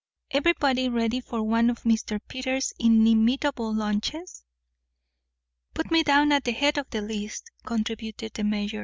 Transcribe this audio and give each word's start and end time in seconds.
"Everybody 0.31 0.89
ready 0.89 1.21
for 1.21 1.43
one 1.43 1.69
of 1.69 1.83
Mr. 1.83 2.19
Peters' 2.27 2.73
inimitable 2.79 3.71
lunches?" 3.71 4.43
"Put 5.75 5.91
me 5.91 6.01
down 6.01 6.31
at 6.31 6.43
the 6.43 6.53
head 6.53 6.79
of 6.79 6.89
the 6.89 7.01
list," 7.03 7.51
contributed 7.65 8.33
the 8.33 8.43
mayor. 8.43 8.79